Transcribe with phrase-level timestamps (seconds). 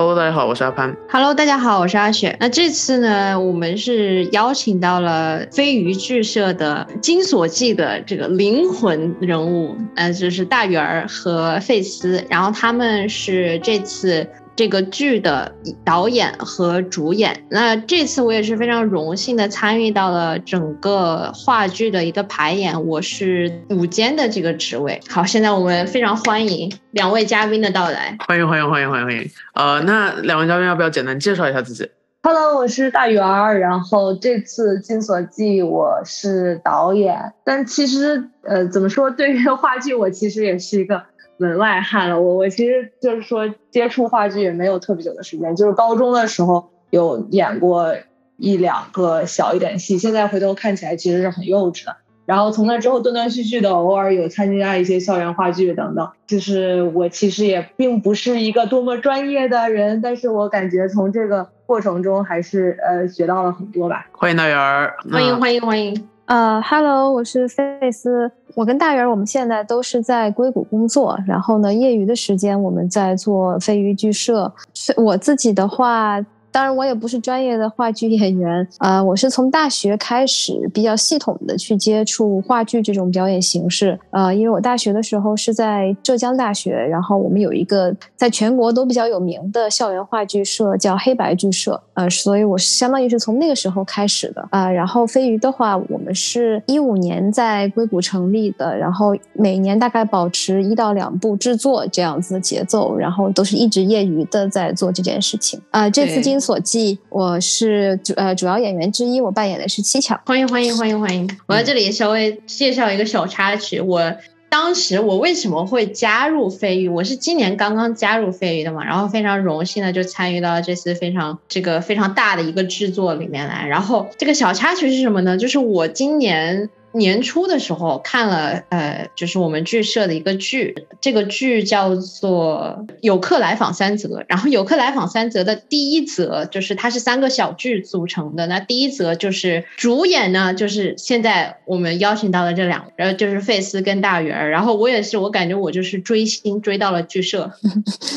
[0.00, 0.96] Hello，大家好，我是阿潘。
[1.10, 2.34] Hello，大家好，我是阿雪。
[2.40, 14.26] 那这次呢，我们是邀请到了飞鱼剧社的《金锁记》的这个灵魂人物，呃，就是大圆儿和费斯，然后他们是这次。
[14.60, 15.50] 这个剧的
[15.82, 25.00] 导演和主演，那这次我也是非常荣幸的参与到了整个话剧的一个排演，我是舞间的这个职位。
[25.08, 29.30] 好，现在我们非常欢迎两位嘉宾的到来，欢迎欢迎欢迎欢迎欢迎。
[29.54, 31.88] 呃，那两位嘉宾要不要简单介绍一下自己
[32.22, 41.02] ？Hello，我是大圆儿，然后这次《金锁记》我是导演，但其实呃，怎么说，对于话剧，我其实也是一个。
[41.40, 47.94] 门外汉了，我我其实就是说接触话剧也没有特别久的时间，就是高中的时候有演过
[48.36, 51.96] 一两个小一点戏，现在回头看起来其实是很幼稚的。
[52.26, 64.06] 然后从那之后断断续续的偶尔有参加一些校园话剧等等，就是我其实也并不是一个多么专业的人，但是我感觉从这个过程中还是呃学到了很多吧。
[64.12, 66.08] 欢迎大圆儿，欢迎欢迎欢迎。
[66.30, 74.52] 呃，Hello，我是费斯，我跟大圆，我们现在都是在硅谷工作，然后呢，业余的时间我们在做飞鱼剧社。
[74.96, 76.24] 我自己的话。
[76.52, 94.70] 当然，我也不是专业的话剧演员啊，我是从大学开始比较系统的去接触话剧这种表演形式啊，因为我大学的时候是在浙江大学，然后我们有一个在全国都比较有名的校园话剧社，叫黑白剧社，呃，所以我是相当于是从那个时候开始的啊。
[94.70, 105.88] 然后飞鱼的话，我们是一五年在硅谷成立的，然后每年大概保持一到两部制作这样子的节奏，然后都是一直业余的在做这件事情啊。
[105.88, 110.18] 这次所记，我是主呃主要演员之一，我扮演的是七巧。
[110.24, 111.28] 欢迎欢迎欢迎欢迎！
[111.46, 114.12] 我在这里稍微介绍一个小插曲，我
[114.48, 116.88] 当时我为什么会加入飞鱼？
[116.88, 123.66] 我是今年刚刚加入飞鱼的嘛，然后非常荣幸的就参与到这次非常这个非常大的一个制作里面来。
[123.66, 125.36] 然后这个小插曲是什么呢？
[125.36, 126.68] 就是我今年。
[126.92, 134.08] 年初的时候看了，呃，就是我们剧社的一个剧，这个剧叫做《有客来访三则》。
[134.28, 138.46] 然后《有客来访三则》的第一则就是它是三个小剧组成的。
[138.46, 144.50] 那第一则就是主演呢，就是现在我们邀请到的这两，然后就是费斯跟大圆儿。
[144.50, 147.52] 然后我也是，我感觉我就是追星追到了剧社，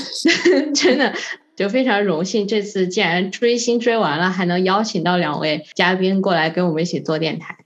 [0.73, 1.13] 真的
[1.55, 2.47] 就非常荣幸。
[2.47, 7.57] 这次既然追星追完了，还能邀请到两位嘉宾过来跟我们一起做电台。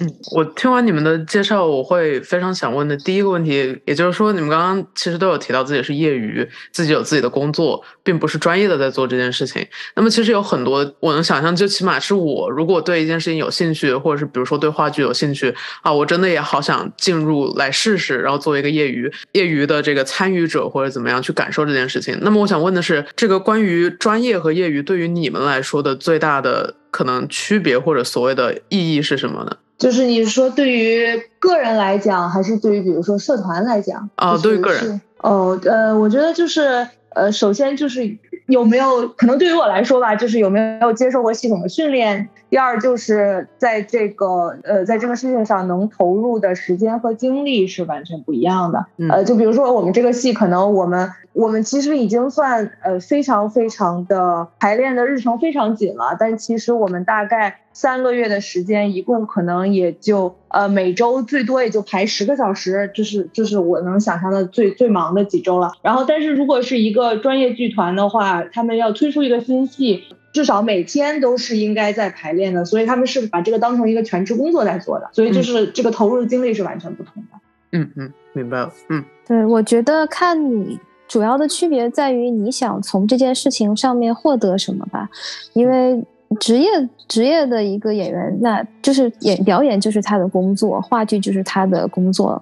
[0.00, 9.66] 嗯，我听完你们的介绍，我会非常想问的第一个问题，也就是说，你们刚刚其实都有提到自己是业余，自己有自己的工作，并不是专业的在做这件事情。
[9.94, 22.18] 那么，其实有很多我能想象，就起码是我如果对一件事情有兴趣，或者是比如说对话剧有兴趣啊，我真的也好想进入来试试，然后作为一个业余业余的这个参与者或者怎么样去感受这件事情。
[22.22, 29.56] 那么，我想问的是，这个关于专业和业余对于你们来说的最大的可能区别或者所谓的意义是什么呢？
[29.82, 34.08] 就是你说对于个人来讲，还是对于比如说社团来讲？
[34.16, 35.00] 哦，对于个人。
[35.16, 38.16] 哦，呃，我觉得就是呃，首先就是
[38.46, 42.28] 有没有可能对于我来说吧，就是有没有接受过系统的训练。
[42.50, 48.84] 第二就是在这个呃，在这个事情上能投入的时间和精力是完全不一样的。
[49.08, 65.72] 呃，就比如说我们这个戏，可能我们我们其实已经算呃非常非常的排练的日程非常紧了，但其实我们大概三个月的时间，一共可能也就呃每周最多也就排十个小时，就是就是我能想象的最最忙的几周了。
[65.80, 68.21] 然后，但是如果是一个专业剧团的话，
[68.52, 70.04] 他们要推出一个新戏。
[70.32, 77.38] 至少每天都是应该在排练的，所以他们是把这个当成一个全职工作在做的，所以就是这个投入的精力是完全不同的。
[77.72, 78.72] 嗯嗯，明白了。
[78.88, 85.06] 嗯，对，我觉得看你主要的区别在于你想从这件事情上面获得什么吧，
[85.52, 86.02] 因为
[86.40, 86.70] 职业
[87.06, 92.40] 职业的一个演员，那就是演表演就是他的工作，话剧就是他的工作。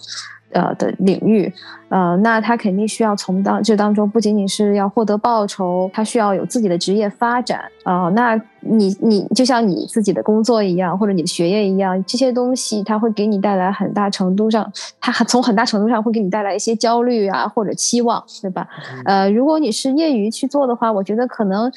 [0.52, 1.52] 呃的领域，
[1.88, 8.08] 呃，那他肯定需要从当这当中不仅仅是要获得报酬，他需要有自己的职业发展啊。
[8.10, 14.70] 那你你就像你自己的工作一样，或者你的学业一样，这些东西它会给你带来很大程度上，
[15.00, 18.68] 它从很大程度上会给你带来一些焦虑啊或者期望，对吧？
[19.04, 21.70] 呃，如果你是业余去做的话，我觉得可能。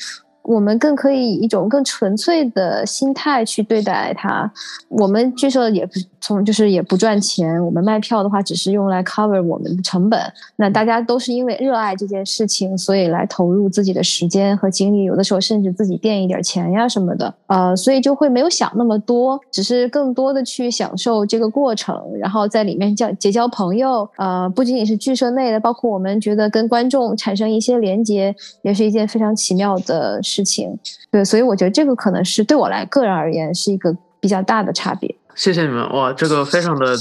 [0.43, 4.51] 我们更可以以一种更纯粹的心态去对待它。
[4.89, 10.19] 我们剧社也不从就是也不赚钱，我们卖票的话只是用来 cover 我们的成本。
[10.57, 17.33] 那大家都是因为热爱这件事情，所以来投入自己的时间和精力，有的时候甚至自己垫一点钱呀什么的。
[17.47, 24.07] 呃，所以就会没有想那么多，只是更多的去享受这个过程，然后在里面交结交朋友。
[24.17, 30.21] 呃，不仅仅是剧社内的，包括我们觉得跟观众产生一些连接，也是一件非常奇妙的。
[30.41, 30.79] 情，
[31.11, 35.13] 对，所以我觉得这个可能是对我来个人而言是一个比较大的差别。
[35.35, 36.95] 谢谢你们，哇，这个非常的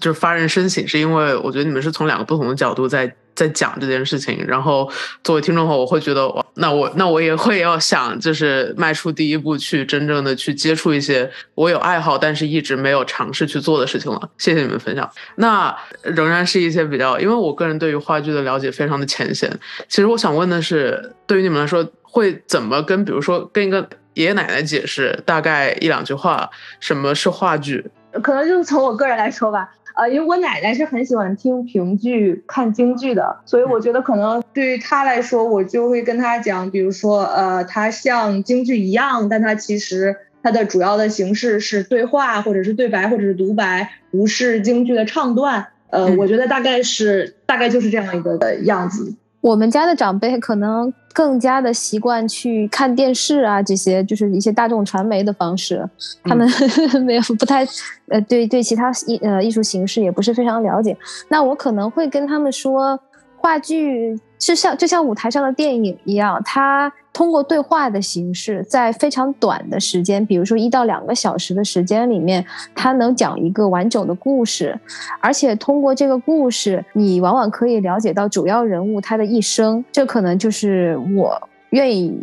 [0.00, 4.44] 就是发人深省，是因为我觉得你们是从两个不同的角度在在讲这件事情。
[4.44, 4.90] 然后
[5.22, 14.28] 作为听众的话，我会觉得哇，那我那我也会要想，就是迈出第一步，去真正的去接触一些我有爱好但是一直没有尝试去做的事情了。
[14.36, 15.08] 谢谢你们分享。
[15.36, 15.72] 那
[16.02, 19.48] 仍然是一些比较，因为我个人对于话剧的了解非常的浅显。
[19.88, 21.88] 其实我想问的是，对于你们来说。
[22.10, 27.90] 会怎么跟，比如说跟一个爷爷奶奶解释，大概一两句话，什么是话剧？
[28.22, 45.68] 可能就是从我个人来说吧，呃，因为我奶奶是很喜欢听评剧、看京剧的，所以我觉得可能对于她来说，我就会跟她讲，比如说，呃，它像京剧一样，但它其实它的主要的形式是对话，或者是对白，或者是独白，不是京剧的唱段。
[45.90, 49.14] 呃，我觉得大概是大概就是这样一个样子。
[49.40, 55.88] 我们家的长辈可能更加的习惯去看电视啊，这些就是一些大众传媒的方式，
[56.24, 56.48] 他们
[57.04, 57.66] 没有不太
[58.08, 60.96] 呃对对其他艺呃艺术形式也不是非常了解。
[61.28, 63.00] 那我可能会跟他们说，
[63.36, 66.92] 话剧是像就像舞台上的电影一样，它。
[67.12, 72.42] 通过对话的形式，在非常短的时间，比如说一到两个小时的时间里面，
[72.72, 74.78] 它能讲一个完整的故事，
[75.20, 79.84] 而且通过这个故事，你往往可以了解到主要人物他的一生。
[79.90, 82.16] 这可能就是我愿意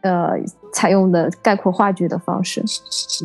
[0.00, 0.32] 呃。
[0.74, 2.58] 采用的概括话剧的方式，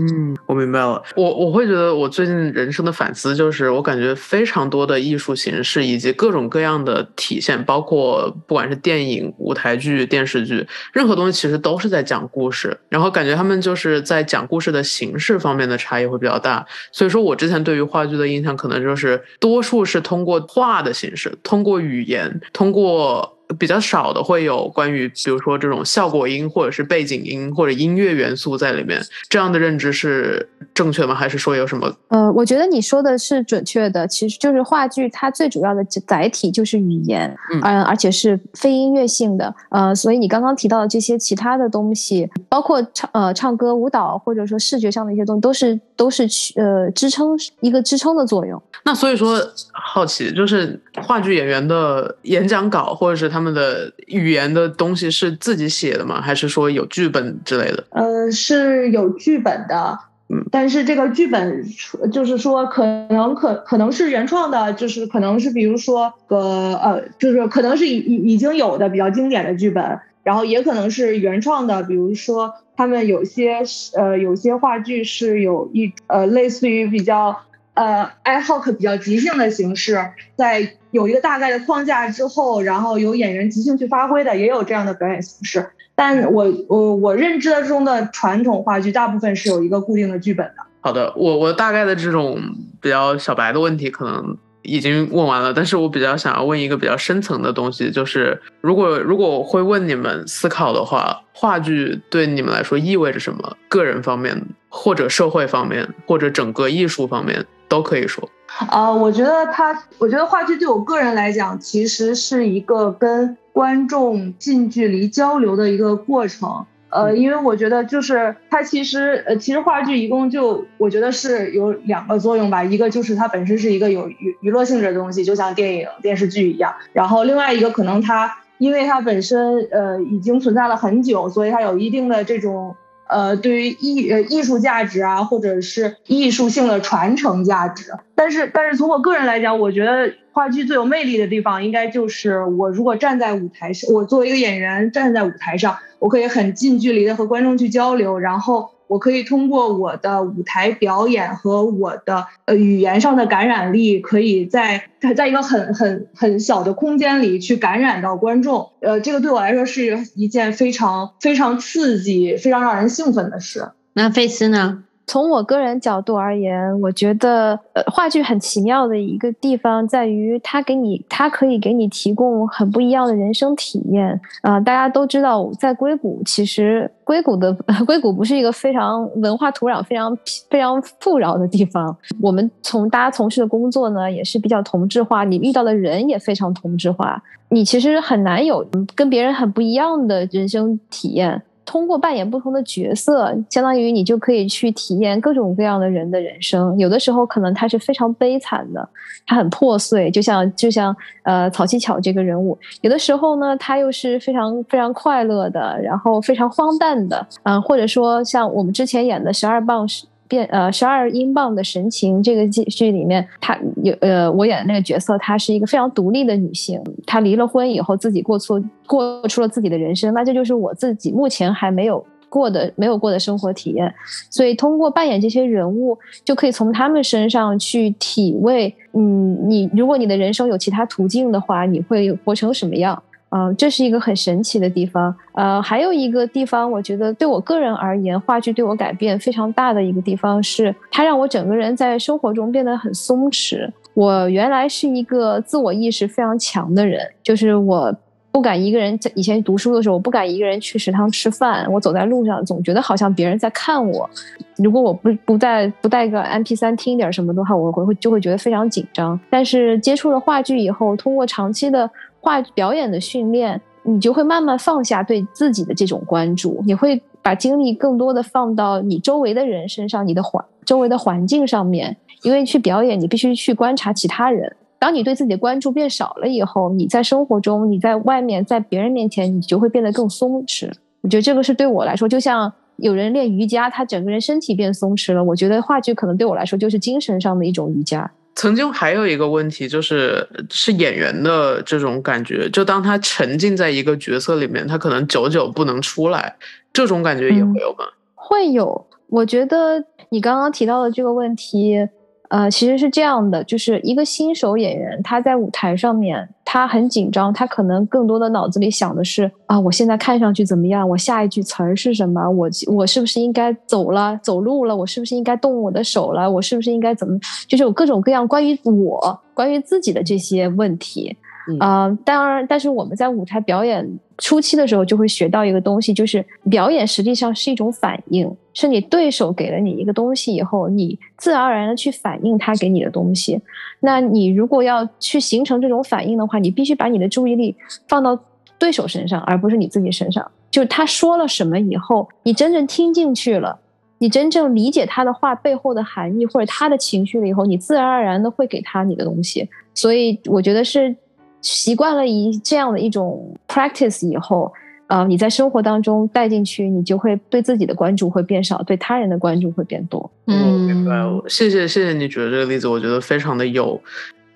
[0.01, 1.01] 嗯，我明白了。
[1.15, 12.77] 我我会觉得，我最近人生的反思就是，我感觉非常多的艺术形式以及各种各样的体现，包括不管是电影、舞台剧、电视剧，任何东西其实都是在讲故事。
[12.89, 16.65] 然后感觉他们就是在讲故事的形式方面的差异会比较大。
[16.91, 23.36] 所以说我之前对于话剧的印象，可能就是多数是通过画的形式，通过语言，通过。
[23.57, 31.15] 比较少的会有关于，比如说这种效果音或者是背景音或者音乐元素在里面，这样的认知是正确吗？
[31.15, 31.89] 还是说有什么？
[32.09, 37.33] 呃，我觉得你说的是准确的，其实就是话剧它最主要的载体就是语言，
[37.63, 47.29] 嗯，而且是非音乐性的，呃，所以你刚刚提到的这些其他的东西，包括唱呃唱歌、舞蹈或者说视觉上的一些东西，都是都是去呃支撑
[47.61, 48.61] 一个支撑的作用。
[48.83, 49.39] 那所以说，
[49.71, 53.36] 好奇就是话剧演员的演讲稿或者是他。
[53.37, 56.19] 他们的语言的东西是自己写的吗？
[56.19, 57.83] 还是说有剧本之类的？
[57.91, 59.99] 呃，是有剧本的，
[60.29, 61.63] 嗯，但是这个剧本
[62.11, 66.39] 就是说可能可可能是原创的，就是可能是比如说个
[66.81, 73.61] 呃，就是可能是已已已经有的比较经典的剧本，然后也可能是原创的，比如说他们有些
[73.95, 77.37] 呃有些话剧是有一呃类似于比较。
[77.77, 80.03] 呃，ad hoc 比较即兴的形式，
[80.35, 85.69] 在有一个大概的框架之后，然后由演员即兴去发挥的，也有这样的表演形式。
[85.93, 90.63] 但我我我认知的中的传统话剧，大部分是有一个固定的剧本的。
[90.81, 92.41] 好的，我我大概的这种
[92.81, 94.37] 比较小白的问题，可能。
[94.63, 103.55] 已经问完了，但是我比较想要问一个比较深层的东西，就是如果如果我会问你们思考的话，话剧对你们来说意味着什么？
[103.69, 104.37] 个人方面，
[104.77, 108.29] 或者社会方面，或者整个艺术方面都可以说。
[108.69, 116.63] 啊，我觉得他，我觉得话剧对我个人来讲，其实是一个跟观众近距离交流的一个过程。
[116.89, 132.75] 呃，因为我觉得就是它其实呃，其实话剧一共就我觉得是有两个作用吧，一个就是它本身是一个有娱娱乐性质的东西，就像电影电视剧一样，然后另外一个可能它因为它本身呃已经存在了很久，所以它有一定的这种。
[133.09, 148.69] 呃，对于艺呃艺术价值啊，或者是艺术性的传承价值，但是但是从我个人来讲，我觉得话剧最有魅力的地方，应该就是我如果站在舞台上，我作为一个演员站在舞台上，我可以很近距离的和观众去交流，然后。
[148.87, 158.71] 我可以通过我的舞台表演和我的呃语言上的感染力，可以在在一个很很很小的空间里去感染到观众。
[158.81, 163.69] 呃，这个对我来说是一件非常非常刺激、非常让人兴奋的事。
[163.93, 164.83] 那费斯呢？
[165.07, 174.19] 从我个人角度而言，我觉得呃，话剧很奇妙的一个地方在于，它给你，它可以给你提供很不一样的人生体验。
[174.41, 177.53] 啊，大家都知道，在硅谷，其实硅谷的
[177.87, 180.15] 硅谷不是一个非常文化土壤非常
[180.49, 181.95] 非常富饶的地方。
[182.21, 191.41] 我们从大家从事的工作呢，也是比较同质化，你遇到的人也非常同质化，你其实很难有跟别人很不一样的人生体验。
[191.67, 196.75] 通过扮演不同的角色，相当于你就可以去体验各种各样的人的人生。
[196.79, 198.89] 有的时候可能他是非常悲惨的，
[199.25, 202.57] 他很破碎，就像就像呃草七巧这个人物。
[202.79, 210.05] 有的时候呢，他又是非常非常快乐的，然后非常荒诞的，嗯，或者说像我们之前演的《十二磅》是。
[210.27, 216.81] 变呃，十二英镑的神情这个剧剧里面，她有呃，我演的那个角色，她是一个非常独立的女性。
[217.05, 223.93] 她离了婚以后，自己过出过出了自己的人生，那这就是我自己目前还没有过的没有过的生活体验。
[224.29, 233.01] 所以通过扮演这些人物，就可以从他们身上去体味，嗯，你如果你的人生有其他途径的话，你会活成什么样？
[233.29, 235.13] 嗯，这是一个很神奇的地方。
[235.33, 243.69] 呃，还有一个地方，我觉得对我个人而言，话剧对我改变非常大的一个地方是，它让我整个人在生活中变得很松弛。
[243.93, 247.93] 我原来是一个自我意识非常强的人，就是我
[248.31, 251.67] 不敢一个人在以前读书的时候，我不敢一个人去食堂吃饭。
[251.71, 254.09] 我走在路上，总觉得好像别人在看我。
[254.57, 259.19] 如果我不不带不带个 M P 三听点什么的话，我会会就会觉得非常紧张。
[259.29, 261.89] 但是接触了话剧以后，通过长期的
[262.27, 271.95] 话表演的训练，你就会慢慢放下对自己的这种关注，你会把精力更多的放到你周围的人身上，你的环周围的环境上面。
[272.23, 274.53] 因为去表演，你必须去观察其他人。
[274.77, 280.69] 当你对自己的关注变少了以后，你在生活中，你在外面，在别人面前，你就会变得更松弛。
[281.01, 285.23] 我觉得这个是对我来说，就像有人练瑜伽，他整个人身体变松弛了。
[285.23, 288.11] 我觉得话剧可能对我来说就是精神上的一种瑜伽。
[288.37, 296.35] 曾经还有一个问题，就是是演员的这种感觉，就当他沉浸在一个角色里面，他可能久久不能出来，
[296.71, 297.85] 这种感觉也会有吗？
[298.13, 298.85] 会有。
[299.07, 301.87] 我觉得你刚刚提到的这个问题。
[302.29, 310.87] 呃，其实是这样的，就是一个新手演员，他在舞台上面，他很紧张，他可能更多的脑子里想的是啊，我现在看上去怎么样？
[310.87, 312.29] 我下一句词儿是什么？
[312.29, 314.75] 我我是不是应该走了走路了？
[314.75, 316.29] 我是不是应该动我的手了？
[316.29, 317.17] 我是不是应该怎么？
[317.47, 321.15] 就是有各种各样关于我、关于自己的这些问题。
[321.59, 323.87] 啊，当然，但是我们在舞台表演
[324.17, 333.39] 初期的时候，就会学到一个东西，就是表演实际上是一种反应，是你对手给了你一个东西以后，你自然而然的去反应他给你的东西。
[333.79, 337.55] 那你如果要去形成这种反应的话，你必须把你的注意力
[337.87, 338.19] 放到
[338.59, 340.29] 对手身上，而不是你自己身上。
[340.51, 343.57] 就是他说了什么以后，你真正听进去了，
[343.99, 349.47] 你真正理解他的话背后的含义或者他的情绪了以后，你自然而然的会给他你的东西。
[349.73, 350.95] 所以我觉得是。
[351.41, 354.51] 习惯了以这样的一种 practice 以后，
[354.87, 360.09] 呃，你在生活当中带进去，你就会对自己的关注会变少，对他人的关注会变多。
[360.25, 360.91] 嗯，明白。
[361.27, 363.79] 谢谢，谢谢你举的这个例子，我觉得非常的有。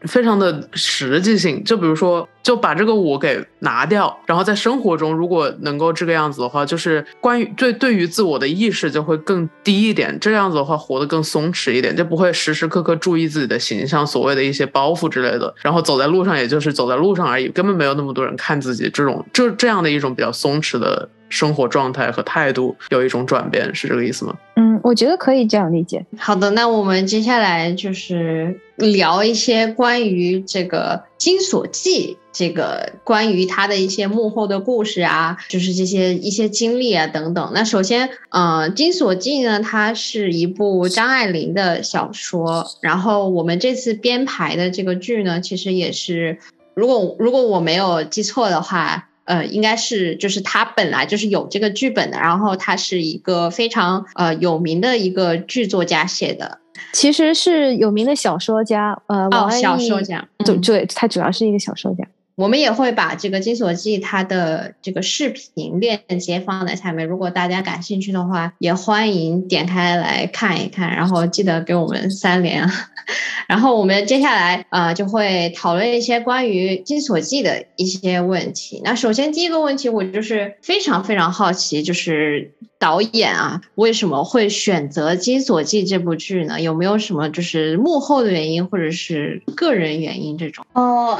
[0.03, 24.35] 非常的实际性，就比如说，就把这个我给拿掉，然后在生活中，如果能够这个样子的话，就是关于对对于自我的意识就会更低一点，这样子的话活得更松弛一点，就不会时时刻刻注意自己的形象，所谓的一些包袱之类的，然后走在路上也就是走在路上而已，根本没有那么多人看自己，这种就这样的一种比较松弛的生活状态和态度有一种转变，是这个意思吗？
[24.55, 26.05] 嗯，我觉得可以这样理解。
[26.17, 37.51] 好的，那我们接下来就是聊一些关于这个《金锁记》这个关于他的一些幕后的故事啊，就是这些一些经历啊等等。
[37.53, 46.39] 那首先，呃，《金锁记》呢，它是一部张爱玲的小说，然后我们这次编排的这个剧呢，其实也是，
[46.73, 49.07] 如果如果我没有记错的话。
[49.25, 56.57] 呃，应该是就是他本来就是有这个剧本的，然后他是一个非常呃有名的一个剧作家写的，
[56.93, 62.05] 其实是有名的小说家，呃，哦，小说家，对对，他主要是一个小说家。
[62.41, 72.67] 我们也会把这个《金锁记》它的这个视频链接放在下面，如果大家感兴趣的话，也欢迎点开来看一看，然后记得给我们三连。
[73.47, 78.81] 然后我们接下来啊就会讨论一些关于《金锁记》的一些问题。
[78.83, 86.59] 那首先第一个问题，我就是非常非常好奇，就是导演啊为什么会选择《金锁记》这部剧呢？
[86.59, 90.65] 有没有什么就是幕后的原因，或者是个人原因这种？
[90.73, 91.19] 哦。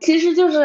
[0.00, 0.62] 其实就是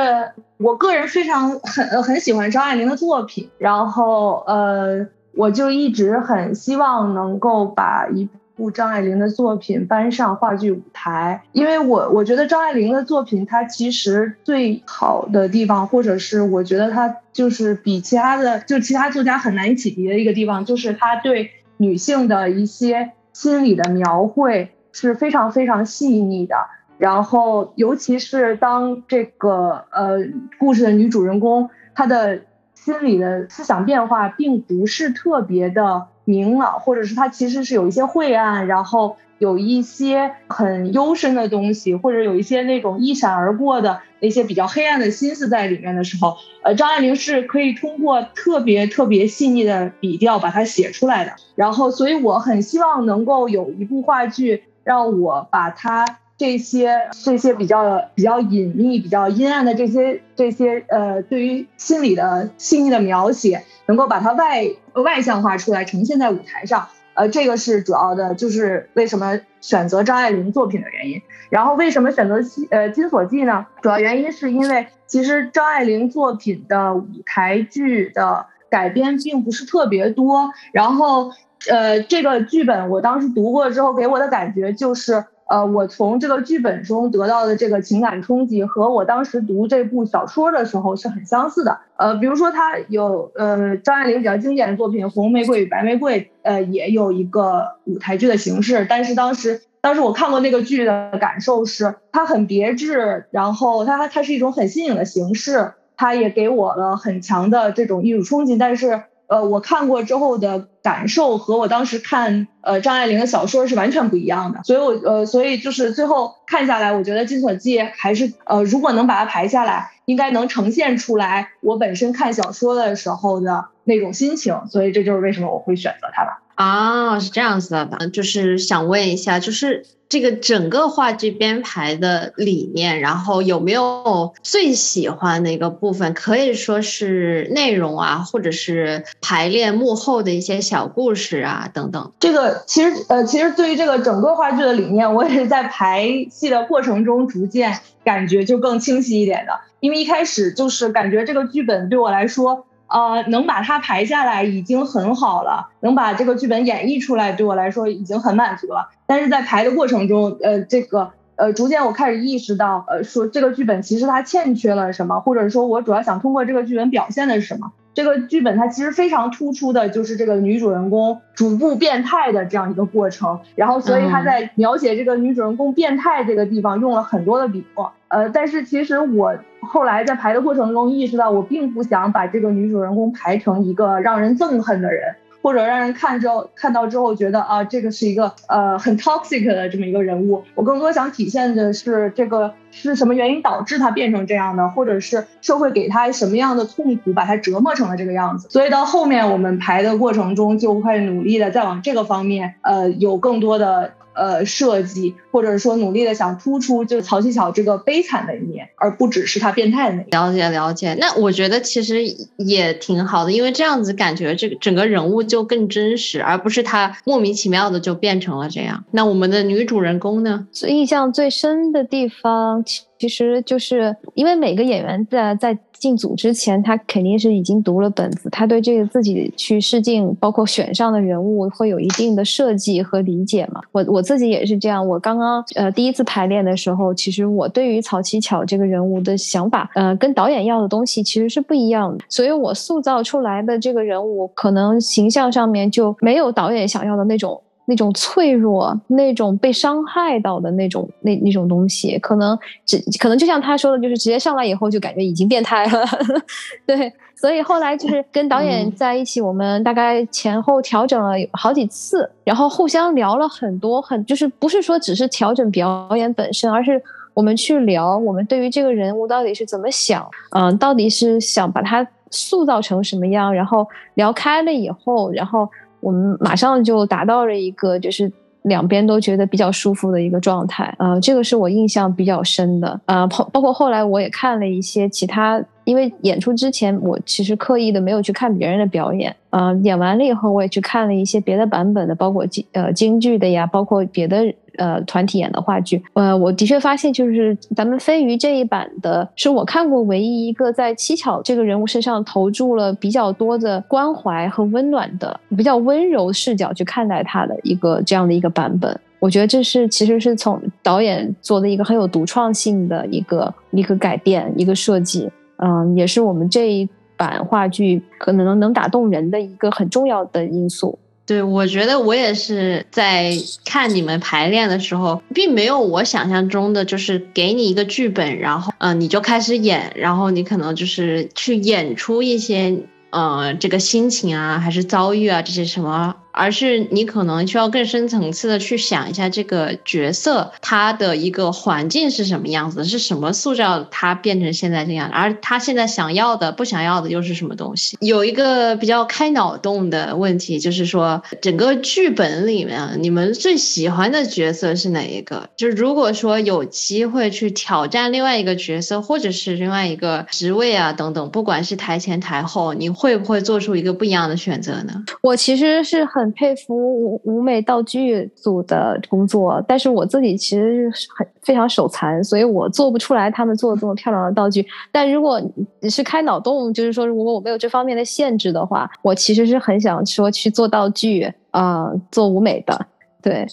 [0.58, 26.56] 我个人非常很很喜欢张爱玲的作品，然后呃，我就一直很希望能够把一部张爱玲的作品搬上话剧舞台，因为我我觉得张爱玲的作品，它其实最好的地方，或者是我觉得它就是比其他的就其他作家很难以匹敌的一个地方，就是她对女性的一些心理的描绘是非常非常细腻的。
[27.02, 30.20] 然后，尤其是当这个呃
[30.60, 32.42] 故事的女主人公，她的
[32.76, 51.32] 心理的思想变化并不是特别的明朗，或者是她其实是有一些晦暗，然后有一些很幽深的东西，或者有一些那种一闪而过的那些比较黑暗的心思在里面的时候，呃，张爱玲是可以通过特别特别细腻的笔调把它写出来的。
[51.56, 56.06] 然后，所以我很希望能够有一部话剧，让我把它。
[56.42, 66.88] 这些这些比较比较隐秘、比较阴暗的这些这些呃，对于心理的细腻的描写，能够把它外外向化出来，呈现在舞台上。
[67.14, 71.22] 呃，这个是主要的，就是为什么选择张爱玲作品的原因。
[71.52, 72.40] 然后为什么选择
[72.72, 73.68] 《呃金锁记》呢？
[73.84, 80.50] 主要原因是因为其实张爱玲作品的舞台剧的改编并不是特别多。
[80.72, 81.30] 然后
[81.70, 85.24] 呃，这个剧本我当时读过之后，给我的感觉就是。
[85.52, 91.78] 呃，我从这个剧本中得到的这个情感冲击和我当时读这部小说的时候是很相似的。
[91.98, 98.86] 呃，比如说它有呃张爱玲比较经典的作品《红玫瑰与白玫瑰》，呃，也有一个舞台剧的形式。
[98.90, 108.56] 但是当时当时我看过那个剧的感受是，它很别致，然后它它是一种很新颖的形式，它也给我了很强的这种艺术冲击。
[108.58, 109.04] 但是。
[109.32, 126.42] 呃，我看过之后的感受和我当时看呃张爱玲的小说是完全不一样的，所以我呃，所以就是最后看下来，我觉得《金锁记》还是呃，如果能把它排下来，应该能呈现出来我本身看小说的时候的那种心情，所以这就是为什么我会选择它吧。
[126.56, 129.86] 啊，是这样子的，就是想问一下，就是。
[130.12, 136.14] 这个整个话剧编排的理念，然后有没有最喜欢的一个部分？
[136.14, 142.12] 可以说是内容啊，或者是排练幕后的一些小故事啊，等等。
[142.20, 149.54] 这个其实呃，其实对于这个整个话剧的理念，我也是在排戏的过程中逐渐感觉就更清晰一点的。
[149.80, 152.66] 因为一开始就是感觉这个剧本对我来说。
[152.92, 158.90] 呃，能把它排下来已经很好了，能把这个剧本演绎出来，对我来说已经很满足了。
[159.06, 167.72] 但是在排的过程中，呃，这个呃，逐渐我开始意识到，呃，说这个剧本其实它欠缺了什么，或者说我主要想通过这个剧本表现的是什么。
[167.94, 177.92] 这个剧本它其实非常突出的就是这个女主人公逐步变态的这样一个过程，然后所以他在描写这个女主人公变态这个地方用了很多的笔墨。
[178.08, 185.16] 呃，但是其实我后来在排的过程中意识到，我并不想把这个女主人公排成一个让人憎恨的人。
[185.42, 190.44] 或者让人看之后看到之后觉得啊，这个是一个呃很 toxic 的这么一个人物。
[190.56, 198.48] 我更多想体现的是这个是什么原因导致他变成这样的，或者是社会给他什么样的痛苦把他折磨成了这个样子。
[198.50, 203.94] 所以到后面我们排的过程中就会努力的再往这个方面呃有更多的。
[204.14, 210.10] 呃，设计或者说努力的想突出就是曹七巧这个悲惨的一面，而不只是她变态的那一面。
[210.12, 212.04] 了解了解，那我觉得其实
[212.38, 218.84] 也挺好的，因为这样子感觉这个整个人物就更真实，而不是他莫名其妙的就变成了这样。
[218.92, 220.48] 那我们的女主人公呢？
[220.52, 222.64] 最印象最深的地方。
[223.02, 233.60] 其实就是因为每个演员在在进组之前，他肯定是已经读了本子，他对这个自己去试镜，包括选上的人物会有一定的设计和理解嘛。
[233.72, 234.88] 我我自己也是这样。
[234.88, 235.21] 我刚刚
[235.56, 242.04] 呃第一次排练的时候，其实我对于曹七巧这个人物的想法，呃，跟导演要的东西其实是不一样的。
[242.10, 247.42] 所以我塑造出来的这个人物，可能形象上面就没有导演想要的那种。
[247.66, 255.86] 那种脆弱，那种被伤害到的那种那那种东西，可能只可能就像他说的，就是直接上来以后就感觉已经变态了。
[256.66, 266.82] 对，所以后来就是跟导演在一起，我们大概前后调整了好几次，然后互相聊了很多，很就是不是说只是调整表演本身，而是
[267.14, 275.48] 我们去聊我们对于这个人物到底是怎么想，嗯，到底是想把他塑造成什么样，然后聊开了以后，然后。
[275.84, 278.12] 我们马上就达到了一个，就是
[278.44, 295.82] 两边都觉得比较舒服的一个状态，呃，这个是我印象比较深的，呃，包包括后来我也看了一些其他，因为演出之前我其实刻意的没有去看别人的表演，呃，演完了以后我也去看了一些别的版本的，包括京呃京剧的呀，包括别的呃团体演的话剧。
[295.94, 308.78] 呃，我的确发现，就是咱们飞鱼这一版的，是我看过唯一一个在七巧这个人物身上投注了比较多的关怀和温暖的、比较温柔视角去看待他的一个这样的一个版本。
[309.00, 315.10] 我觉得这是其实是从导演做的一个很有独创性的一个一个改变、一个设计。
[315.42, 320.80] 嗯，也是我们这一版话剧可能能打动人的一个很重要的因素。
[321.04, 323.12] 对，我觉得我也是在
[323.44, 332.56] 看你们排练的时候，并没有我想象中的，就是给你一个剧本，然后嗯，你就开始演，然后你可能就是去演出一些
[332.92, 335.96] 呃这个心情啊，还是遭遇啊这些什么。
[336.12, 347.78] 而是你可能需要更深层次的去想一下这个角色他的一个环境是什么样子，是什么塑造他变成现在这样，而他现在想要的、不想要的又是什么东西？
[347.80, 355.30] 有一个比较开脑洞的问题，就是说整个剧本里面，你们最喜欢的角色是哪一个？
[355.38, 364.74] 就如果说有机会去挑战另外一个角色，或者是另外一个职位啊等等，不管是台前台后，你会不会做出一个不一样的选择呢？
[365.02, 366.01] 我其实是很。
[366.02, 374.46] 很佩服舞舞美道具组的工作，但是我自己其实是很非常手残，所以我做不出来他们做的这么漂亮的道具。
[374.72, 375.22] 但如果
[375.60, 382.66] 你是开脑洞，就是说如果我没有这方面的限制的话，我其实是很想说去做道具啊，做舞美的。
[383.04, 383.26] 对，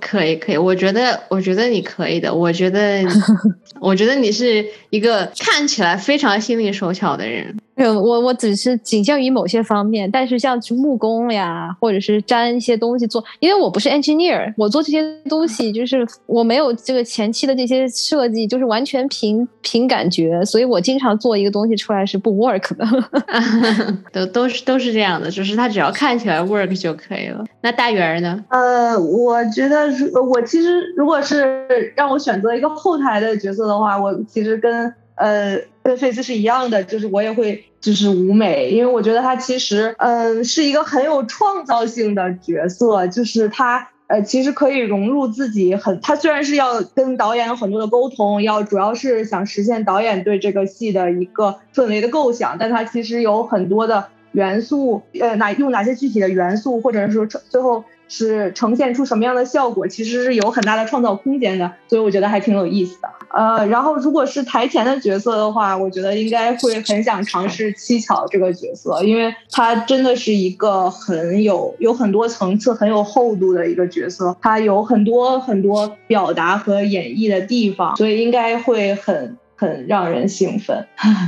[0.00, 3.04] 可以可以，我觉得我觉得你可以的，我觉得
[3.80, 7.56] 我觉得你是一个看起来非常心灵手巧的人。
[7.76, 22.86] 我我只是仅限于某些方面，但是像木工呀，或者是粘一些东西做，因为我不是 engineer，我做这些东西就是我没有这个前期的这些设计，就是完全凭凭感觉，所以我经常做一个东西出来是不 work 的。
[24.12, 27.44] 都都是都是这样的，就是它只要看起来 work 就可以了。
[27.62, 28.44] 那大圆呢？
[28.50, 29.86] 呃，我觉得
[30.30, 34.92] 我其实如果是让我选择一个后台的角色的话，我其实跟。
[35.14, 57.84] 呃，跟费斯是一样的，就是我也会就是舞美，因为我觉得他其实嗯是一个很有创造性的角色，就是他呃其实可以融入自己很，他虽然是要跟导演有很多的沟通，要主要是想实现导演对这个戏的一个氛围的构想，但他其实有很多的元素，呃哪用哪些具体的元素，或者是说最后
[58.14, 63.08] 是呈现出什么样的效果，其实是有很大的创造空间的，所以我觉得还挺有意思的。
[63.32, 80.86] 呃，然后如果是台前的角色的话，我觉得应该会很想尝试七巧这个角色，因为他真的是一个很有有很多层次、很有厚度的一个角色，他有很多很多表达和演绎的地方，所以应该会很很让人兴奋。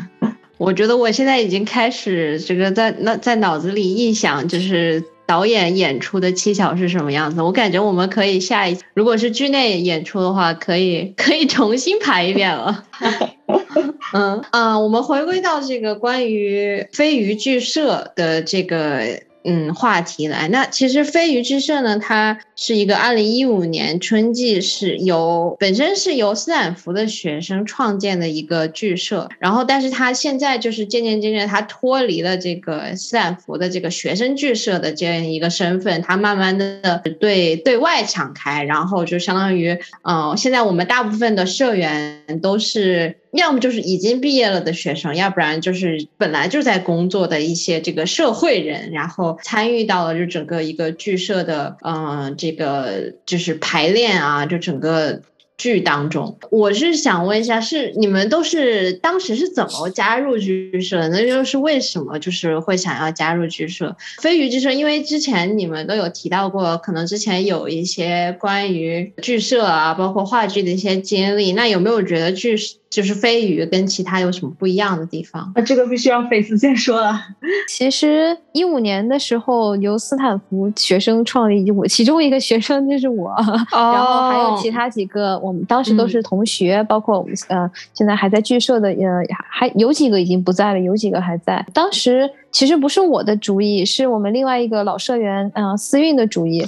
[0.59, 5.03] 我觉得我现在已经开始这个在那在脑子里臆想，就是。
[5.27, 7.43] 导演演出的技巧是什么样子？
[7.43, 12.85] 我感觉我们可以下一，如果是剧内演出的话，可以 可以重新排一遍了。
[14.13, 19.21] 嗯啊，我们回归到这个关于飞鱼剧社的这个。
[19.47, 39.79] 嗯，话题来，那其实飞鱼剧社呢，它是一个二零一五年春季是由本身是由斯坦福的学生创建的一个剧社，然后但是它现在就是渐渐渐渐它脱离了这个斯坦福的这个学生剧社的这样一个身份，它慢慢的对对外敞开，然后就相当于，
[40.09, 43.17] 嗯，现在我们大部分的社员都是。
[43.33, 55.21] 要么就是已经毕业了的学生，要不然就是本来就在工作的一些这个社会人，然后参与到了就整个一个剧社的，嗯，这个就是排练啊，就整个。
[55.65, 61.09] 剧当中，我是想问一下，是你们都是当时是怎么加入剧社的？
[61.09, 63.97] 那就是为什么就是会想要加入剧社？
[64.21, 71.53] 飞鱼剧社，因为之前你们都有提到过，可能之前有一些关于剧社啊，包括话剧的一些经历。
[71.55, 72.55] 那有没有觉得剧
[72.95, 75.53] 就是飞鱼跟其他有什么不一样的地方？
[75.57, 77.21] 那这个必须让菲斯先说了。
[77.69, 83.35] 其实一五年的时候，由斯坦福学生创立，我其中一个学生 就是我，
[83.73, 85.37] 然后还有其他几个。
[85.41, 91.67] 我们当时都是同学，包括我们呃，现在还在剧社的，呃，还有几个已经不在了，有几个还在。
[91.75, 96.65] 当时其实不是我的主意，是我们另外一个老社员，嗯，思韵的主意。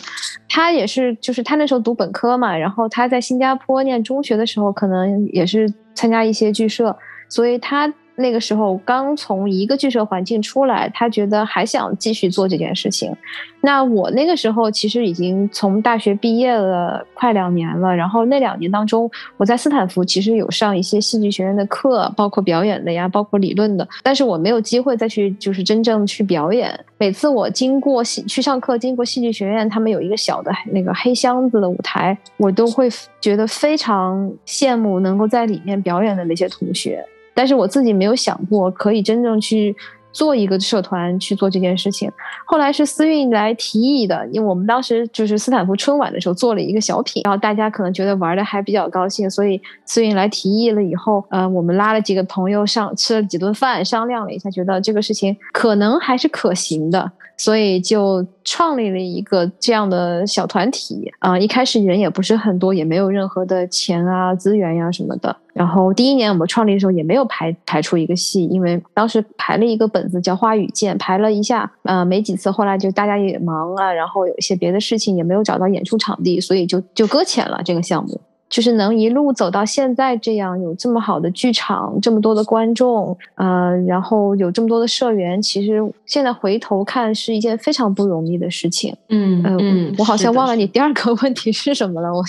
[0.48, 6.96] 他也是，就是他那时候读本科嘛，然后他在新加坡念中学的时候，可能也是参加一些剧社，
[7.28, 7.86] 所以他
[8.16, 13.14] 那个时候刚从一个剧社环境出来，他觉得还想继续做这件事情。
[13.60, 26.78] 那我那个时候其实已经从大学毕业了快两年了，然后那两年当中，我在斯坦福其实有上一些戏剧学院的课，包括表演的呀，包括理论的，但是我没有机会再去就是真正去表演。
[26.96, 32.88] 每次我经过戏去上课，经过戏剧学院，他们有一个小的那个黑箱子的舞台，我都会
[33.20, 37.04] 觉得非常羡慕能够在里面表演的那些同学。
[37.36, 39.76] 但是我自己没有想过可以真正去
[40.10, 42.10] 做一个社团去做这件事情。
[42.46, 57.12] 后来是思韵来提议的，因为我们当时就是斯坦福春晚的时候做了一个小品，然后大家可能觉得玩的还比较高兴，所以思韵来提议了以后，呃，我们拉了几个朋友上吃了几顿饭，商量了一下，觉得这个事情可能还是可行的。
[57.36, 65.36] 所以就创立了一个这样的小团体啊，一开始人也不是很多，也没有任何的钱啊、资源呀什么的。
[65.52, 78.20] 然后第一年我们创立的时候也没有排排出一个戏，因为当时排了一个本子叫《花与剑》，排了一下，呃，没几次，后来就大家也忙啊，然后有一些别的事情也没有找到演出场地，所以就就搁浅了这个项目。
[78.48, 88.96] 就是能一路走到现在这样，有这么好的剧场，这么多的观众，呃，然后有这么多的社员，其实现在回头看是一件非常不容易的事情。
[89.08, 92.22] 嗯嗯，我好像忘了你第二个问题是什么了，我。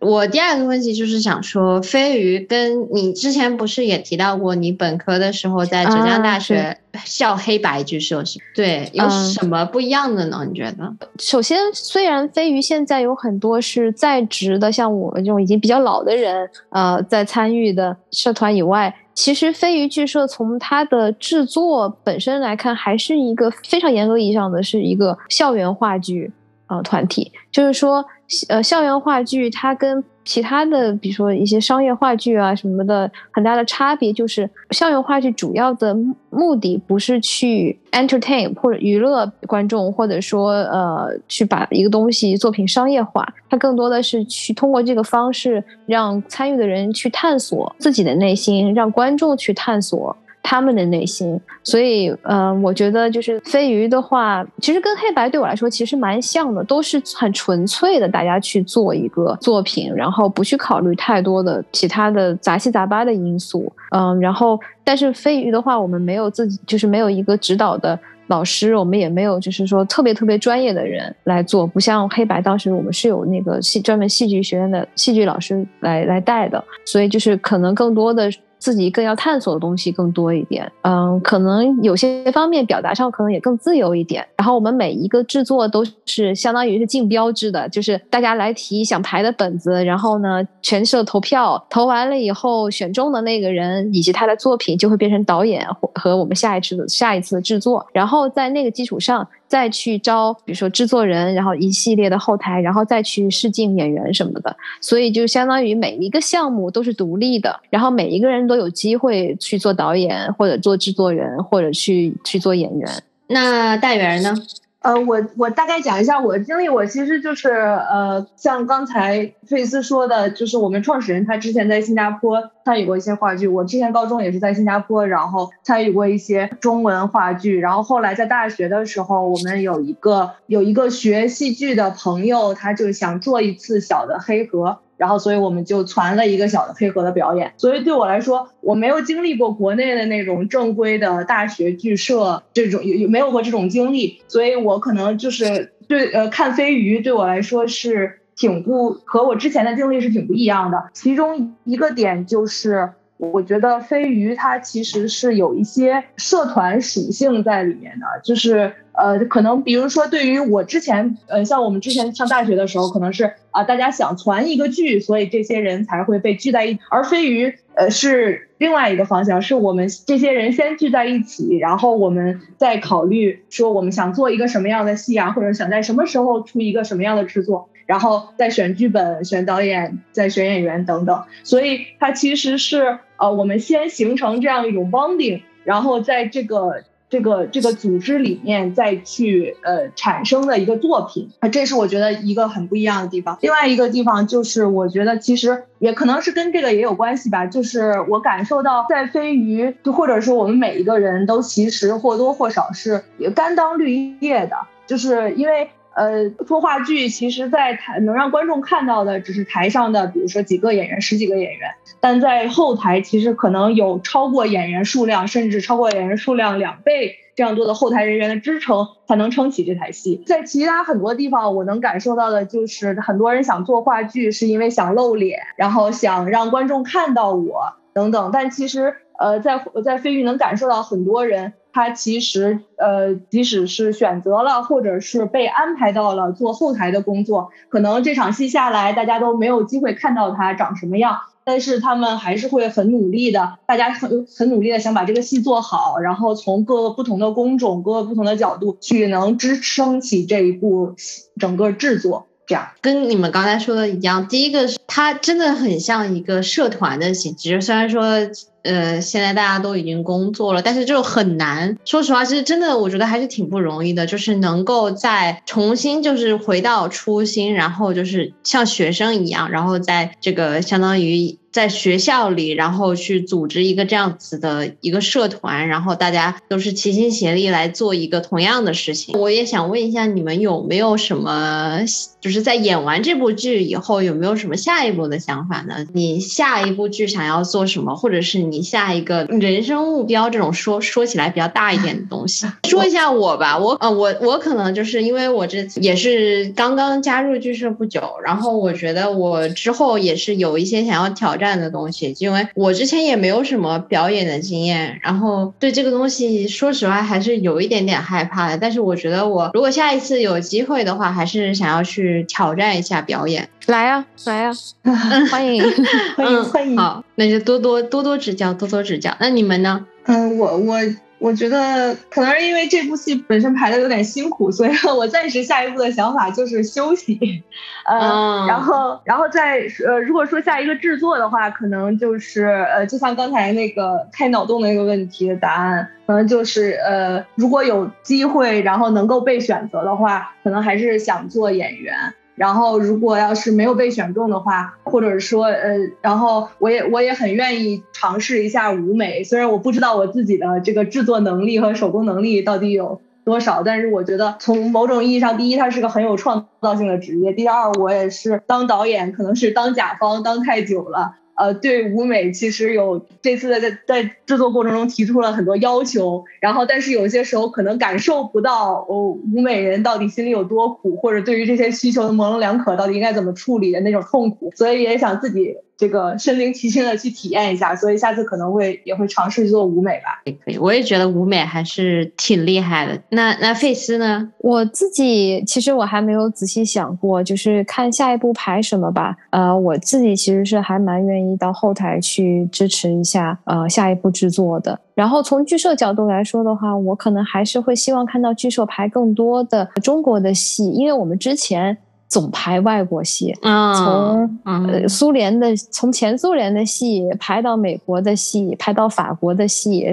[0.00, 8.38] 我第二个问题就是想说，飞鱼跟你之前不是也提到过，你本科的时候在浙江大学 校黑白剧社是？
[8.54, 10.42] 对，有什么不一样的呢？
[10.48, 10.90] 你觉得？
[11.18, 26.32] 首先，虽然飞鱼现在有很多是在职的，像我们这种已经比较老的人，呃，在参与的社团以外，其实飞鱼剧社从它的制作本身来看，还是一个非常严格意义上的是一个校园话剧
[26.68, 28.02] 呃团体，就是说。
[28.48, 35.96] 呃，校园话剧它跟其他的，比如说一些商业话剧啊什么的，很大的差别就是，校园话剧主要的
[36.30, 50.16] 目的不是去 entertain 或者娱乐观众，或者说呃去把一个东西作品商业化，它更多的是去通过这个方式让参与的人去探索自己的内心，让观众去探索。
[50.42, 67.96] 他们的内心，所以，呃，我觉得就是飞鱼的话，其实跟黑白对我来说其实蛮像的，都是很纯粹的，大家去做一个作品，然后不去考虑太多的其他的杂七杂八的因素，嗯，然后，但是飞鱼的话，我们没有自己，就是没有一个指导的
[68.28, 78.28] 老师，我们也没有就是说特别特别专业的人来做，不像黑白当时我们是有那个戏专门戏剧学院的戏剧老师来来带的，所以就是可能更多的。
[78.60, 84.24] 自己更要探索的东西更多一点，嗯，可能有些方面表达上可能也更自由一点。
[84.36, 99.26] 然后我们每一个制作都是相当于是竞标制的，就是大家来提想排的本子，然后呢全社投票，投完了以后选中的那个人以及他的作品就会变成导演和我们下一次的下一次的制作，然后在那个基础上。
[99.50, 112.88] 再去招，比如说制作人，然后一系列的后台，然后再去试镜演员什么的，所以就相当于每一个项目都是独立的，然后每一个人都有机会去做导演，或者做制作人，或者去去做演员。
[113.26, 114.32] 那大圆呢？
[114.80, 134.78] 呃，我我大概讲一下我的经历，我其实就是呃，像刚才费斯说的，就是我们创始人他之前在新加坡参与过一些话剧，我之前高中也是在新加坡，然后参与过一些中文话剧，然后后来在大学的时候，我们有一个有一个学戏剧的朋友，他就想做一次小的黑盒。
[135.00, 137.54] 然后，所以我们就传了一个小的配合的表演。
[137.56, 150.90] 所以对我来说，我没有经历过国内的那种正规的大学剧社这种，有有没有过这种经历，所以我可能就是对呃看飞鱼对我来说是挺不和我之前的经历是挺不一样的。
[150.92, 158.72] 其中一个点就是，我觉得飞鱼它其实是有一些社团属性在里面的，就是。
[158.92, 166.78] 呃，可能比如说，对于我之前，呃，像我们之前上大学的时候，可能是啊，大家想攒一个剧，所以这些人才会被聚在一。
[166.90, 181.24] 而飞鱼，呃，是另外一个方向，是我们这些人先聚在一起，然后我们再考虑说我们想做一个什么样的戏啊，或者想在什么时候出一个什么样的制作，然后再选剧本、选导演、再选演员等等。
[181.42, 186.84] 所以它其实是呃，我们先形成这样一种 bonding，然后在这个。
[187.10, 193.36] 这个这个组织里面再去呃产生的一个作品啊，这是我觉得一个很不一样的地方。
[193.40, 205.68] 另外一个地方就是，我觉得其实也可能是跟这个也有关系吧，就是我感受到在飞鱼，就或者说我们每一个人都其实或多或少是也甘当绿叶的，就是因为。
[206.00, 220.22] 呃，做话剧其实，在台能让观众看到的只是台上的，比如说几个演员、十几个演员，但在后台其实可能有超过演员数量，甚至超过演员数量两倍这样多的后台人员的支撑，才能撑起这台戏。
[220.24, 228.30] 在其他很多地方，我能感受到的就是很多人想做话剧，是因为想露脸，然后想让观众看到我等等。
[228.32, 231.52] 但其实，呃，在在飞鱼能感受到很多人。
[231.72, 250.96] 他其实，呃，即使是选择了，或者是被安排到了做后台的工作，可能这场戏下来，大家都没有机会看到他长什么样，但是他们还是会很努力的，大家很很努力的想把这个戏做好，然后从各个不同的工种、各个不同的角度去能支撑起这一部
[251.38, 252.26] 整个制作。
[252.50, 258.28] 这样跟你们刚才说的一样，第一个是它真的很像一个社团的形式，虽然说。
[258.62, 261.76] 呃，现在大家都已经工作了，但是就很难。
[261.84, 271.38] 说实话，其实真的，我觉得还是挺不容易的，就是能够再重新就是回到初心，然后就是像学生一样，然后在这个相当于。
[271.52, 279.18] 在学校里，然后去组织一个这样子的一个社团，然后大家都是齐心协力来做一个同样的事情。
[279.18, 281.80] 我也想问一下，你们有没有什么，
[282.20, 285.84] 就是在演完这部剧以后，有没有什么下一步的想法呢？
[285.92, 290.30] 你下一部剧想要做什么，或者是你下一个人生目标？
[290.30, 293.58] 这种说说起来比较大一点的东西，说一下我吧。
[293.58, 301.40] 我呃，我我可能就是因为我这也是刚刚加入剧社不久，然后我觉得我之后也是有一些想要挑。
[301.40, 308.58] 战的东西，因为我之前也没有什么表演的经验，然后对这个东西，说实话还是有一点点害怕的。
[308.58, 313.48] 但是我觉得，我如果下一次有机会的话，还是想要去挑战一下表演。
[313.66, 314.50] 来呀，来呀，
[315.30, 315.62] 欢迎，
[316.16, 316.76] 欢迎，欢迎。
[316.76, 319.14] 好，那就多多多多指教，多多指教。
[319.20, 319.86] 那你们呢？
[320.04, 320.76] 嗯，我我。
[321.20, 327.42] 我觉得可能是因为这部戏本身排的有点辛苦，所以我暂时下一步的想法就是休息，
[327.84, 342.14] 呃，然后，然后再呃，如果说下一个制作的话，可能就是呃，就像刚才那个开脑洞的那个问题的答案，可能就是呃，如果有机会，然后能够被选择的话，可能还是想做演员。
[342.40, 361.16] 然后，如果要是没有被选中的话，或者说，呃，然后我也我也很愿意尝试一下舞美，虽然我不知道我自己的这个制作能力和手工能力到底有多少，但是我觉得从某种意义上，第一，它是个很有创造性的职业；第二，我也是当导演，可能是当甲方当太久了。
[361.40, 375.56] 呃，对舞美其实有这次在在制作过程中提出了很多要求，然后但是有些时候可能感受不到哦，舞美人到底心里有多苦，或者对于这些需求的模棱两可，到底应该怎么处理的那种痛苦，所以也想自己。
[375.80, 380.20] 这个身临其境的去体验一下，所以下次可能会也会尝试做舞美吧。
[380.26, 383.00] 也可以，我也觉得舞美还是挺厉害的。
[383.08, 384.30] 那那费斯呢？
[384.40, 389.16] 我自己其实我还没有仔细想过，就是看下一步排什么吧。
[389.30, 394.78] 呃，我自己其实是还蛮愿意到后台去支持一下呃下一步制作的。
[394.94, 401.78] 然后从剧社角度来说的话，我可能还是会希望看到剧社排更多的中国的戏，因为我们之前。
[402.10, 409.86] 总排外国戏，从呃苏联的，从前苏联的戏排到美国的戏，排到法国的戏，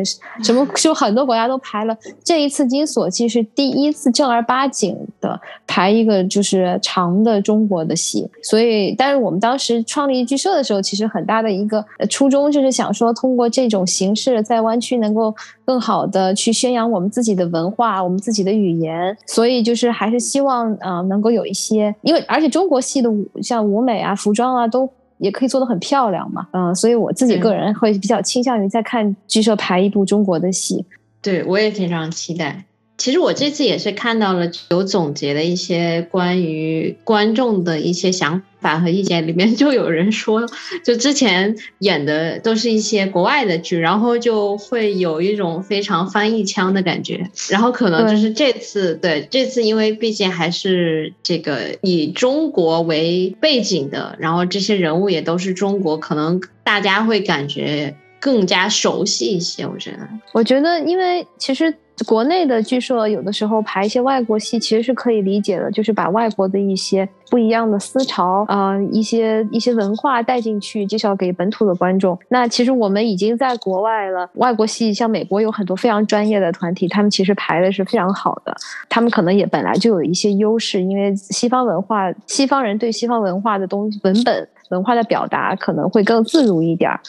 [0.44, 1.96] 什么就很多国家都排了。
[2.24, 21.94] 这一次金锁记是第一次正儿八经的排一个就是长的中国的戏，所以，但是我们当时创立剧社的时候，其实很大的一个初衷就是想说，通过这种形式在湾区能够更好的去宣扬我们自己的文化，我们自己的语言，所以就是还是希望啊能够有一些。
[22.08, 30.86] 因为而且中国戏的舞像舞美啊、服装啊，都也可以做得很漂亮嘛，嗯，所以我自己个人会比较倾向于在看剧社排一部中国的戏。
[31.22, 32.64] 对我也非常期待。
[32.98, 40.46] 其实我这次也是看到了有总结的一些关于观众的一些想法和意见，里面就有人说，
[40.84, 59.66] 就之前演的都是一些国外的剧，然后就会有一种非常翻译腔的感觉，然后可能就是这次对这次，因为毕竟还是这个以中国为背景的，然后这些人物也都是中国，可能大家会感觉更加熟悉一些。
[59.66, 61.74] 我觉得，我觉得，因为其实。
[62.06, 72.16] 国内的剧社有的时候排一些外国戏，其实是可以理解的，就是把外国的一些不一样的思潮啊，一些一些文化带进去，介绍给本土的观众。
[72.30, 78.56] 那其实我们已经在国外了，外国戏像美国有很多非常专业的团体，他们其实排的是非常好的，
[78.88, 87.00] 他们可能也本来就有一些优势，因为西方文化，西方人对西方文化的东西文本文化的表达可能会更自如一点儿。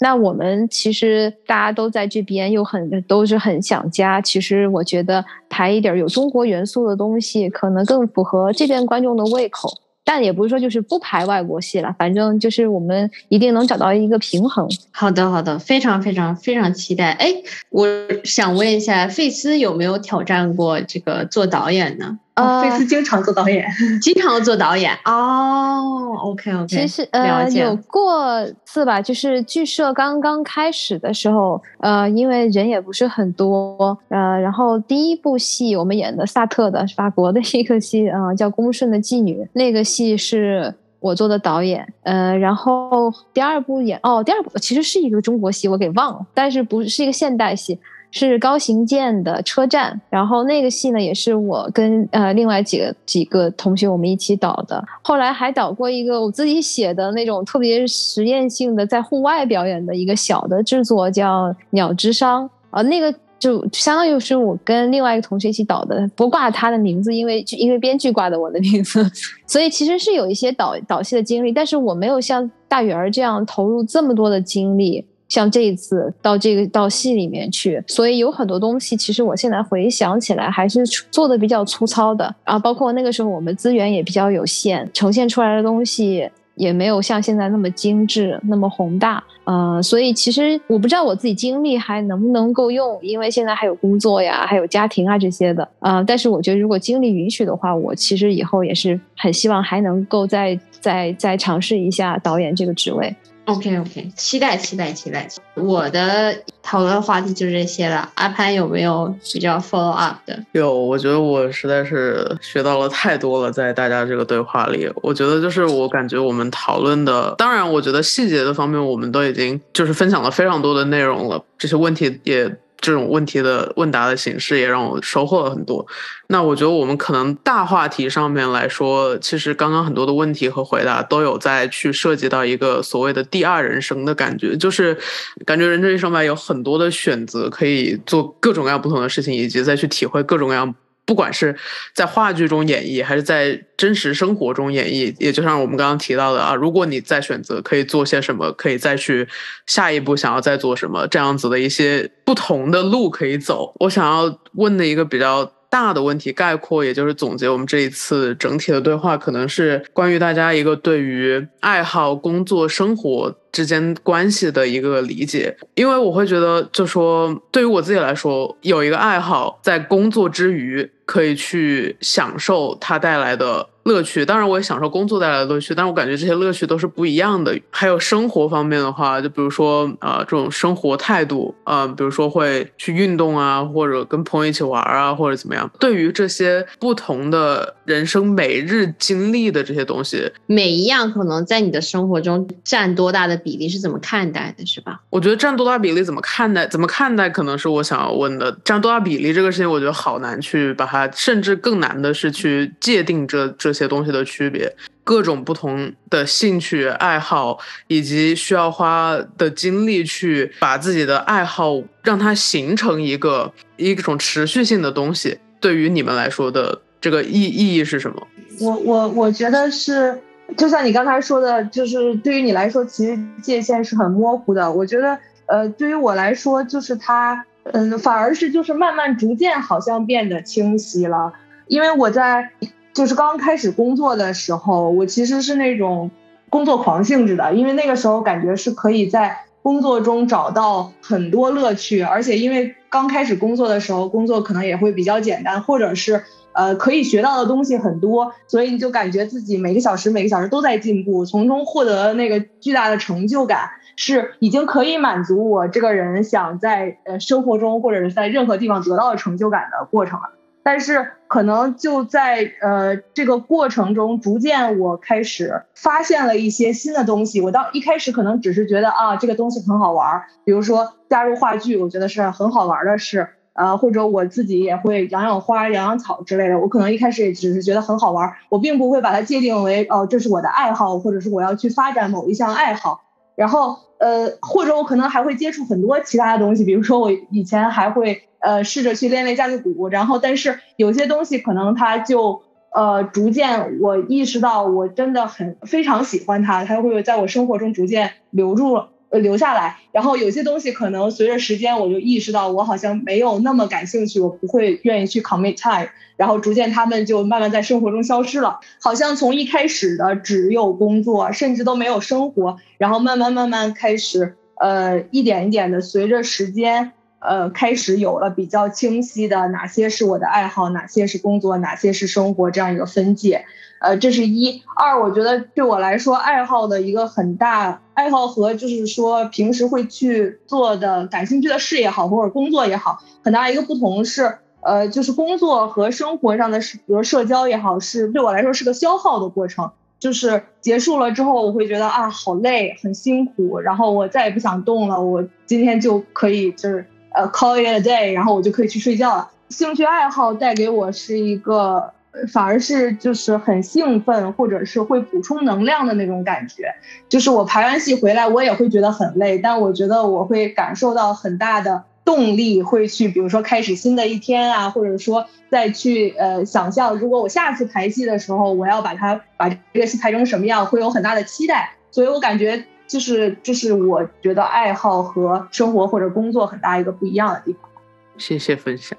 [0.00, 4.20] 那我们其实大家都在这边，又很都是很想家。
[4.20, 9.68] 其实我觉得拍一点有中国元素的东西，可能更符合这边观众的胃口。
[10.04, 14.66] 但也不是说就是不拍外国戏了，反正就是我们一定能找到一个平衡。
[14.90, 17.10] 好的，好的，非常非常非常期待。
[17.10, 17.34] 哎，
[17.68, 17.86] 我
[18.24, 22.18] 想问一下，费斯有没有挑战过这个做导演呢？
[22.62, 23.66] 费斯经常做导演，
[24.00, 26.16] 经常做导演哦。
[26.20, 47.78] OK OK，其实呃有过次吧，就是剧社刚刚开始的时候，呃，因为人也不是很多，呃，然后第一部戏我们演的萨特的法国的一个戏啊，叫《公顺的妓女》，那个戏是我做的导演，呃，然后第二部演哦，第二部其实是一个中国戏，我给忘了，但是不是一个现代戏。
[48.10, 54.82] 是高行健的车站，然后那个戏呢，也是我跟呃另外几个几个同学我们一起导的。
[55.02, 69.06] 后来还导过一个我自己写的那种特别实验性的在户外表演的一个小的制作，叫《鸟之殇》啊，那个就相当于是我跟另外一个同学一起导的，不挂他的名字，因为因为编剧挂的我的名字，
[69.46, 75.04] 所以其实是有一些导导戏的经历，但是我没有像大圆儿这样投入这么多的精力。
[75.28, 82.58] 像这一次到这个到戏里面去，所以有很多东西，其实我现在回想起来还是做的比较粗糙的啊。
[82.58, 89.22] 包括那个时候我们资源也比较有限，呈现出来的东西也没有像现在那么精致、那么宏大。
[89.44, 96.02] 呃，所以其实我不知道我自己精力还能不能够用，因为现在还有工作呀，还有家庭啊这些的啊。
[96.02, 103.14] 但是我觉得如果精力允许的话，我其实以后也是很希望还能够再再再尝试一下导演这个职位。
[103.48, 105.26] OK OK，期待期待期待！
[105.54, 108.06] 我的讨论话题就这些了。
[108.14, 110.38] 阿潘有没有比较 follow up 的？
[110.52, 122.54] 有，我觉得我实在是学到了太多了，在大家这个对话里，我觉得就是我感觉我们讨论的，当然我觉得细节的方面我们都已经就是分享了非常多的内容了，这些问题也。
[122.80, 125.86] 这种问题的问答的形式也让我收获了很多。
[126.28, 134.96] 那我觉得我们可能大话题上面来说，其实刚刚很多的问题和回答都有在去涉及到一个所谓的第二人生的感觉，就是
[135.44, 140.74] 感觉人这一生吧有很多的选择，可以做各种各样不同的事情，以及再去体会各种各样。
[141.08, 141.56] 不管是
[141.94, 149.26] 在话剧中演绎，还是在真实生活中演绎，也就像我们刚刚提到的啊，如果你再选择可以做些什么，可以再去
[149.64, 153.72] 下一步想要再做什么，这样子的一些不同的路可以走。
[153.80, 163.34] 我想要问的一个比较大的问题，概括也就是总结我们这一次整体的对话，可能是关于大家一个对于爱好、工作、生活。
[163.50, 173.66] 之间关系的一个理解，因为我会觉得，就说对于我自己来说，有一个爱好，在工作之余可以去享受它带来的。
[173.88, 177.58] 乐趣，当然我也享受工作带来的乐趣，但是我感觉这些乐趣都是不一样的。
[177.70, 185.68] 还有生活方面的话，就比如说啊，这种生活态度啊，比如说会去运动啊，或者跟朋友一起玩啊，或者怎么样。
[185.80, 195.00] 对于这些不同的人生每日经历的这些东西，每一样可能在你的生活中占多大的比例，是怎么看待的，是吧？
[195.08, 198.54] 我觉得占多大比例怎么看待，怎么看待，可能是我想要问的。
[198.62, 203.77] 占多大比例这个事情，我觉得好难去把它，甚至更难的是去界定这这。
[203.78, 204.70] 些东西的区别，
[205.04, 218.26] 各种不同的兴趣爱好，以及需要花的精力去把自己的爱好让它形成一个一种持续性的东西，对于你们来说的这个意意义是什么？
[218.60, 220.18] 我我我觉得是，
[220.56, 224.70] 就像你刚才说的，就是对于你来说，其实界限是很模糊的。
[224.70, 231.32] 我觉得，呃，对于我来说，就是它，嗯，反而是就是慢慢逐渐好像变得清晰了，
[231.68, 232.50] 因为我在。
[232.98, 236.10] 就是刚开始工作的时候，我其实是那种
[236.50, 246.24] 工作狂性质的，因为那个时候感觉是可以在工作中找到很多乐趣，而且因为刚开始工作的时候，工作可能也会比较简单，或者是
[246.54, 260.32] 呃可以学到的东西很多，所以你就感觉自己每个小时每个小时都在进步，从中获得那个巨大的成就感，是已经可以满足我这个人想在呃生活中或者是在任何地方得到的成就感的过程了。
[260.62, 267.40] 但是可能就在呃这个过程中，逐渐我开始发现了一些新的东西。
[267.40, 273.28] 我到一开始可能只是觉得啊这个东西很好玩儿，比如说加入话剧，我觉得是很好玩的事。
[273.54, 276.56] 呃，或者我自己也会养养花、养养草之类的。
[276.60, 283.00] 我可能一开始也只是觉得很好玩，我并不会把它界定为哦这是我的爱好，或者是我要去发展某一项爱好。
[283.38, 288.24] 然后呃，或者我可能还会接触很多其他的东西，比如说我以前还会。
[288.40, 292.40] 呃，试着去练练架子鼓，然后但是有些东西可能它就
[292.72, 316.92] 呃逐渐我意识到我真的很非常喜欢它，它会在我生活中逐渐留住了呃留下来，然后有些东西可能随着时间我就意识到我好像没有那么感兴趣，我不会愿意去 commit time，然后逐渐他们就慢慢在生活中消失了，好像从一开始的只有工作，甚至都没有生活，然后慢慢慢慢开始呃一点一点的随着时间。
[317.20, 323.44] 呃，开始有了比较清晰的哪些是我的爱好，哪些是工作，哪些是生活这样一个分界。
[323.80, 339.70] 呃，这是一二，我觉得对我来说，爱好的一个很大爱好和就是说平时会去做的感兴趣的事也好，或者工作也好，很大一个不同是，呃，就是工作和生活上的，比如社交也好，是对我来说是个消耗的过程。
[340.00, 346.86] 就是结束了之后，我会觉得啊，好累，很辛苦，然后我再也不想动了，我今天就可以就是。
[347.18, 349.28] 呃，call it a day，然后我就可以去睡觉了。
[349.48, 351.92] 兴趣爱好带给我是一个，
[352.32, 356.72] 反而是就是很兴奋，或者是会补充能量的那种感觉。
[357.08, 371.72] 就是我排完戏回来，我也会觉得很累，但我觉得我会感受到很大的动力，会去比如说开始新的一天啊，或者说再去呃想象，如果我下次排戏的时候，我要把它把这个戏排成什么样，会有很大的期待。
[371.90, 372.64] 所以我感觉。
[372.88, 377.70] 就是，这是我觉得爱好和生活或者工作很大一个不一样的地方。
[378.16, 378.98] 谢谢分享。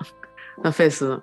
[0.61, 1.19] 那费斯，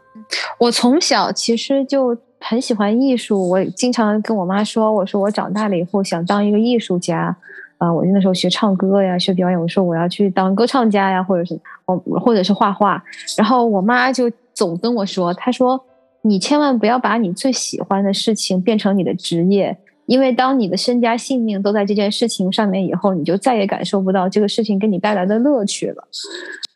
[0.59, 7.35] 我从小其实就很喜欢艺术，我经常跟我妈说，我说我长大了以后想当一个艺术家。
[7.79, 13.03] 啊，我那时候学唱歌呀，学表演，我说我要去当歌唱家呀，或者是我或者是画画。
[13.37, 15.79] 然后我妈就总跟我说，她说
[16.23, 19.77] 你千万不要把你最喜欢的事情变成你的职业。
[20.07, 26.09] 因为当你的身家性命都在这件事情上面以后，你就再也感受不到这个事情给你带来的乐趣了。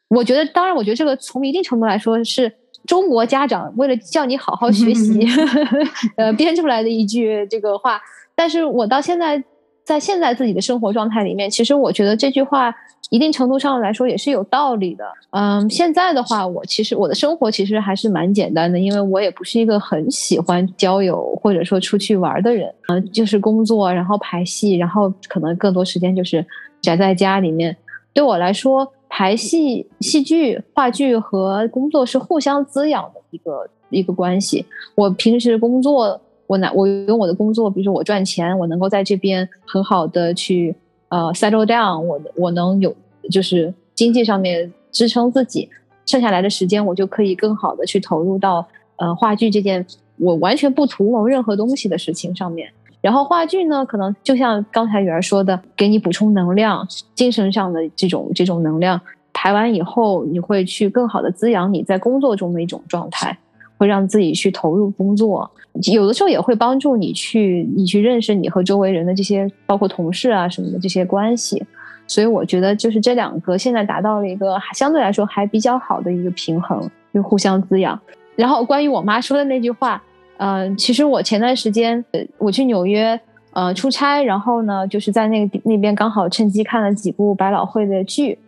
[0.09, 2.53] 我觉得，当然，我觉得这个从一定程度来说是
[2.87, 5.27] 中国家长为了叫你好好学习，
[6.17, 8.01] 呃，编出来的一句这个话。
[8.35, 9.43] 但是我到现在。
[9.91, 12.73] 在现在自己的生活状态里面，其实我觉得这句话
[13.09, 15.05] 一定程度上来说也是有道理的。
[15.31, 22.73] 嗯，现在的话，我其实我的生活其实还是蛮简单的，因为我也不是一个很喜欢交友或者说出去玩的人。
[22.87, 26.47] 嗯，就是工作，然后排戏，然后可能更多时间就是
[26.81, 27.77] 宅在家里面。
[28.13, 34.65] 对我来说，排戏、戏剧、话剧和工作是互相滋养的一个一个关系。
[34.95, 36.21] 我平时工作。
[36.51, 40.75] 我拿我用我的工作，比如说我赚钱，我能够在这边很好的去
[41.09, 42.93] 呃 settle down，我我能有
[43.31, 45.69] 就是经济上面支撑自己，
[46.07, 49.87] 剩下来的时间我就可以更好的去投入到呃话剧这件
[50.17, 52.69] 我完全不图谋任何东西的事情上面。
[53.01, 56.85] 然后话剧呢，可能就像刚才雨儿说的，给你补充能量，
[57.15, 59.01] 精神上的这种这种能量，
[59.33, 63.39] 排完以后你会去更好的滋养你在工作中的一种状态。
[63.81, 65.51] 会让自己去投入工作，
[65.91, 71.65] 有的时候也会帮助你去你去认识你和周围人的这些，包括同事啊什么的这些关系。
[72.07, 77.99] 所以我觉得就是这两个现在达到了一个相对来说还比较好的一个平衡，就互相滋养。
[78.37, 80.03] 然后关于我妈说的那句话，
[80.37, 82.05] 嗯，其实我前段时间
[82.37, 83.19] 我去纽约
[83.55, 88.39] 呃出差，然后呢就是在那个那边刚好趁机看了几部百老汇的剧，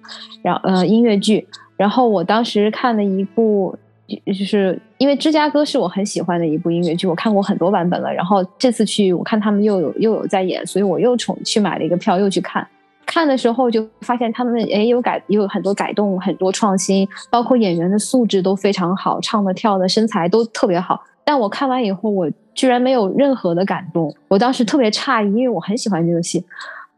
[0.43, 3.75] 然后呃音乐剧，然后我当时看了一部。
[4.27, 8.13] 就是因为芝加哥是我很喜欢的一部音乐剧，我看过很多版本了。
[8.13, 12.67] 然后这次去，我看他们又有又有在演，所以我又重去买了一个票，又去看。
[13.05, 21.03] 看的时候就发现他们也有改，也有很多改动，很多创新，包括演员的素质都非常好，唱的跳的身材都特别好。
[21.25, 24.15] 但我看完以后，我居然没有任何的感动。
[24.29, 26.43] 我当时特别诧异，因为我很喜欢这个戏，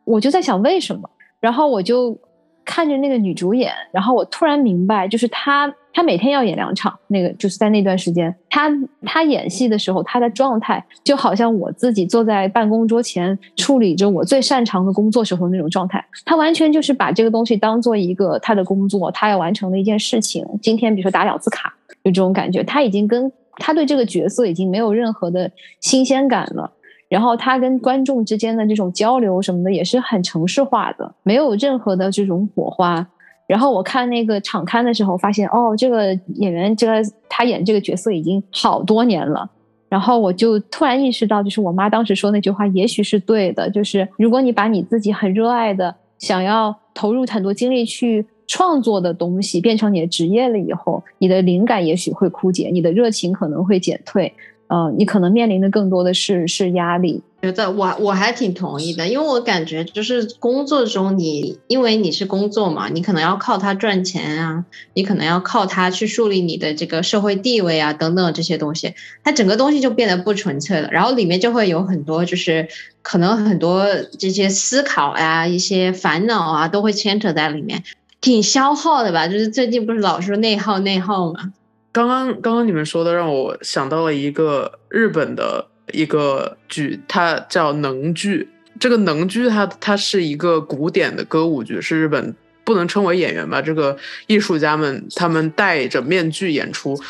[0.05, 1.09] 我就在想为什么。
[1.41, 2.17] 然后我就
[2.65, 5.73] 看着那个女主演，然后我突然明白，就是她。
[5.97, 8.69] 他每天要演两场，那个就是在那段时间，他
[9.07, 16.05] 他演戏的时候，他的状态就好像我自己坐在办公桌前处理着我最擅长的工作时候那种状态。
[16.25, 20.45] 他完全就是把这个东西当做一个他的工作，他要完成的一件事情。
[20.61, 21.73] 今天比如说打两次卡，
[22.03, 22.65] 有这种感觉。
[22.65, 25.49] 他已经跟他对这个角色已经没有任何的
[25.81, 26.73] 新鲜感了。
[27.09, 33.07] 然后他跟观众之间的这种交流什么的也是很程式化的，没有任何的这种火花。
[33.47, 36.95] 然后我看那个场刊的时候，发现哦，这个演员这个
[37.29, 39.49] 他演这个角色已经好多年了。
[39.89, 43.71] 然后我就突然意识到，就是我妈当时说那句话，也许是对的。
[43.71, 54.33] 就是如果你把你自己很热爱的、想要投入很多精力去创作的东西变成你的职业了以后，你的灵感也许会枯竭，你的热情可能会减退。
[54.67, 57.23] 呃，你可能面临的更多的是是压力。
[57.45, 64.65] 觉得我我还挺同意的，因为我感觉就是工作中你，因为你是工作嘛，你可能要靠它赚钱啊，
[64.95, 70.89] 你可能要靠它去树立你的这个社会地位啊，等等这些东西，它整个东西就变得不纯粹了。
[70.91, 72.67] 然后里面就会有很多，就是
[73.03, 73.87] 可能很多
[74.19, 77.83] 这些思考呀、一些烦恼啊，都会牵扯在里面，
[78.23, 79.29] 挺消耗的吧？
[79.29, 81.53] 就是最近不是老说内耗内耗嘛？
[81.93, 85.67] 刚刚刚刚你们说的让我想到了一个日本的。
[85.93, 88.49] 一个剧，它叫能剧。
[88.81, 93.63] 这个能剧，它它是一个古典的歌舞剧，是日本不能称为演员吧？
[93.63, 97.01] 这个艺术家们他们戴着面具演出，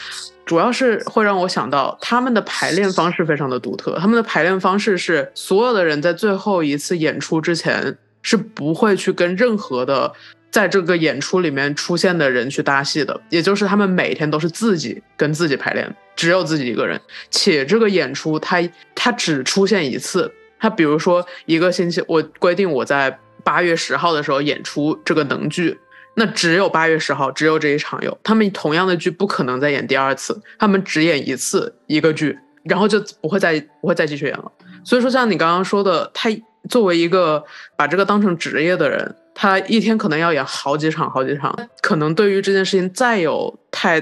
[0.45, 3.99] 主要是会让我想到他们的排练方式非常的独特。
[3.99, 10.13] 他们的排练方式是所有的人在最后一次演出之前是不会去跟任何的。
[10.55, 17.01] 在这个演出里面出现的人去搭戏的，也就是他们每天都是自己跟自己排练，只有自己一个人。
[17.29, 18.63] 且这个演出他
[18.95, 25.77] 他只出现一次，他比如说一个星期，我规定我在八月十号的时候演出这个能剧，
[26.15, 28.17] 那只有八月十号，只有这一场有。
[28.23, 34.53] 他们同样的剧不可能再演第二次，他们只演一次一个剧，然后就不会再不会再继续演了。
[34.85, 36.31] 所以说，像你刚刚说的，他
[36.69, 37.43] 作为一个
[37.77, 39.17] 把这个当成职业的人。
[39.35, 44.01] 他一天可能要演好几场，好几场，可能对于这件事情再有太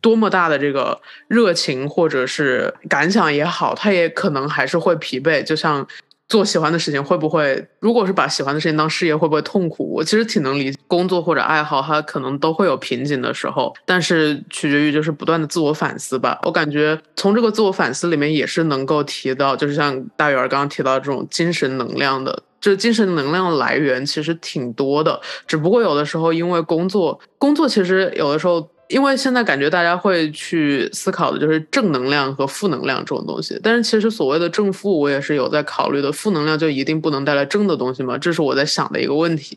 [0.00, 5.42] 多么大的这个热情或者是感想也好，他也可能还是会疲惫。
[5.42, 5.84] 就像
[6.28, 9.94] 做喜欢的事情，会不会如果是把喜欢的事情当事业，会不会痛苦？
[9.94, 16.38] 我其实挺能理解，工作或者爱好，它可能都会有瓶颈的时候，但是取决于就是不断的自我反思吧。
[16.42, 22.42] 我感觉从这个自我反思里面也是能够提到，就是像大圆刚刚提到这种精神能量的。
[22.66, 36.10] 这精神能量来源其实挺多的，只不过有的时候因为工作，工作其实有的时候，因为现在感觉大家会去思考的就是正能量和负能量这种东西，但是其实所谓的正负，我也是有在考虑的。
[36.10, 38.18] 负能量就一定不能带来正的东西吗？
[38.18, 39.56] 这是我在想的一个问题。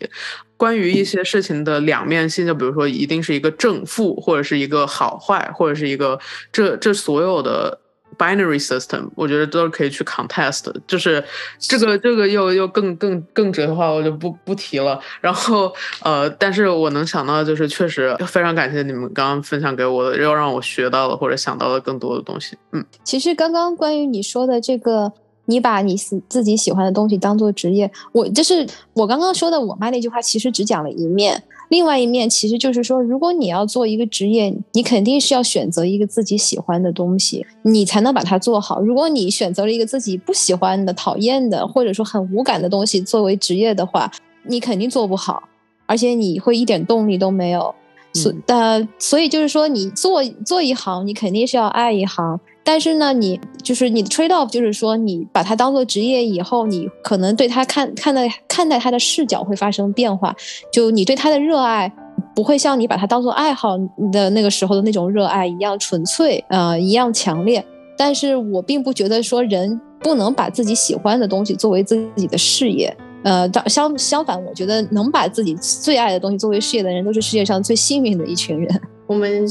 [0.56, 6.20] 关于一些事情的两面性，就比如说一定是一个正负，或者是一个好坏，或者是一个
[6.52, 7.80] 这这所有的。
[8.18, 11.24] Binary system，我觉得都是可以去 contest，就是
[11.58, 15.00] 这个这个又又更更更哲学化，我就不不提了。
[15.22, 22.58] 然后呃，但是我能想到，就是确实非常感谢你们刚刚分享给我的，又让我学到了或者想到了更多的东西。
[22.72, 25.12] 嗯，其实刚刚关于你说的这个，
[25.46, 31.42] 你把你自自己喜欢的东西当做职业，我就是我刚刚说的我妈那句话，其实只讲了一面。
[31.70, 38.82] 另外一面其实就是说，如果你要做一个职业，你肯定是要选择一个自己喜欢的东西，你才能把它做好。
[38.82, 44.12] 如果你选择了一个自己不喜欢的、讨厌的，或者说很无感的东西作为职业的话，
[44.48, 45.44] 你肯定做不好，
[45.86, 47.74] 而且你会一点动力都没有。
[48.14, 52.40] 所呃，所以就是说，你做做一行，你肯定是要爱一行。
[52.72, 60.36] 但是呢，你就是你的 trade off，就是说你把它当做职业以后，你可能对它看看待看待它的视角会发生变化。
[60.72, 61.92] 就你对它的热爱
[62.36, 63.76] 不会像你把它当做爱好
[64.12, 67.66] 的那个时候的那种热爱一样纯粹，呃，一样强烈。
[67.98, 72.96] 但是我并不觉得说人不能把自己喜欢的东西作为自己的事业。
[73.24, 78.82] 呃，相相反，我觉得能把自己最爱的东西作为事业的人，都是世界上最幸运的一群人。
[79.08, 79.44] 我们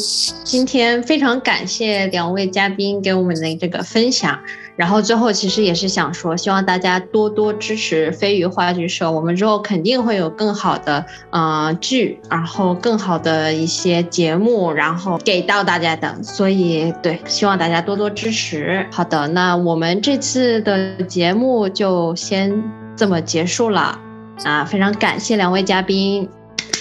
[0.44, 4.38] 今天非常感谢两位嘉宾给我们的这个分享，
[4.76, 18.86] 然后最后其实也是想说，希望大家多多支持飞鱼话剧社，我们之后肯定会有更好的呃剧，然后更好的一些节目，然后给到大家的，所以对，希望大家多多支持。
[18.92, 22.62] 好的，那我们这次的节目就先
[22.98, 23.96] 这么结束了，
[24.42, 26.28] 啊，非常感谢两位嘉宾。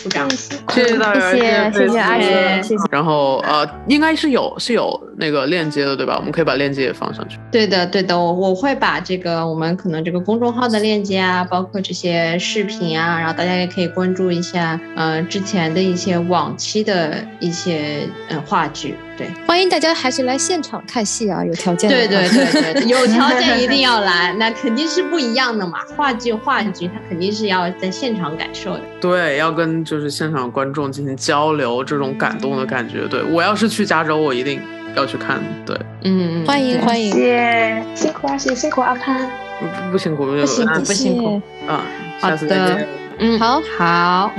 [0.04, 2.24] 鼓掌谢谢大家，谢谢谢谢阿姨，
[2.64, 2.84] 谢谢。
[2.90, 6.16] 然后呃，应该是有是有那个链接的，对吧？
[6.18, 7.38] 我们可以把链接也放上去。
[7.52, 18.96] 对的，对的，我我会把这个我们可能这个公众号的链接啊，包括这些视频啊，然后大家也可以关注一下，嗯，之前的一些往期的一些嗯话剧。
[19.18, 21.90] 对，欢迎大家还是来现场看戏啊，有条件。
[21.90, 25.80] 对对对对，有条件一定要来， 那肯定是不一样的嘛。
[25.96, 28.82] 话剧话剧，它肯定是要在现场感受的。
[29.02, 33.08] 对，要跟就是现场观众进行交流，这种感动的感觉。
[33.08, 34.62] 对我要是去加州，我一定
[34.98, 35.40] 要去看。
[35.66, 39.30] 对，嗯，欢迎欢迎，谢辛苦阿谢，辛苦阿潘，
[39.60, 41.42] 不不辛苦，不辛苦不辛苦。
[41.68, 41.84] 啊，
[42.20, 42.88] 下次再见。
[43.20, 43.62] 嗯，好。
[43.78, 44.32] 好。